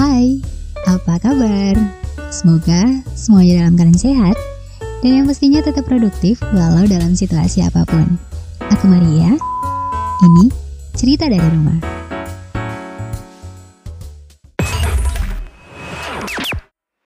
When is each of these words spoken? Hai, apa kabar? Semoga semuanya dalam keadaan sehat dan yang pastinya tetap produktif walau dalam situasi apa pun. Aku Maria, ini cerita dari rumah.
Hai, 0.00 0.40
apa 0.88 1.20
kabar? 1.20 1.76
Semoga 2.32 3.04
semuanya 3.12 3.68
dalam 3.68 3.76
keadaan 3.76 4.00
sehat 4.00 4.36
dan 5.04 5.12
yang 5.12 5.26
pastinya 5.28 5.60
tetap 5.60 5.84
produktif 5.84 6.40
walau 6.56 6.88
dalam 6.88 7.12
situasi 7.12 7.60
apa 7.60 7.84
pun. 7.84 8.16
Aku 8.72 8.88
Maria, 8.88 9.36
ini 10.24 10.48
cerita 10.96 11.28
dari 11.28 11.44
rumah. 11.52 11.99